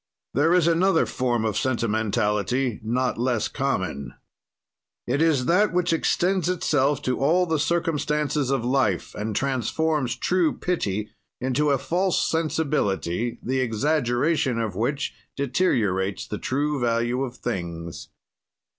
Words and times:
"There 0.33 0.51
is 0.51 0.67
another 0.67 1.05
form 1.05 1.45
or 1.45 1.53
sentimentality 1.53 2.79
not 2.81 3.19
less 3.19 3.47
common. 3.47 4.15
"It 5.05 5.21
is 5.21 5.45
that 5.45 5.73
which 5.73 5.93
extends 5.93 6.49
itself 6.49 7.03
to 7.03 7.19
all 7.19 7.45
the 7.45 7.59
circumstances 7.59 8.49
of 8.49 8.65
life 8.65 9.13
and 9.13 9.35
transforms 9.35 10.15
true 10.15 10.57
pity 10.57 11.11
into 11.39 11.69
a 11.69 11.77
false 11.77 12.19
sensibility, 12.27 13.37
the 13.43 13.59
exaggeration 13.59 14.57
of 14.57 14.75
which 14.75 15.13
deteriorates 15.35 16.25
the 16.25 16.39
true 16.39 16.79
value 16.81 17.21
of 17.23 17.37
things. 17.37 18.09